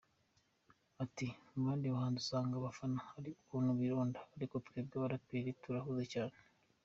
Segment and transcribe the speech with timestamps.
[1.03, 6.35] Ati “Mu bandi bahanzi usanga abafana hari ukuntu bironda ariko twebwe abaraperi turahuza cyane.